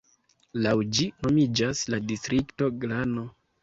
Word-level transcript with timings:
Laŭ 0.65 0.71
ĝi 0.95 1.05
nomiĝas 1.27 1.85
la 1.95 2.03
distrikto 2.09 2.75
Glano. 2.85 3.33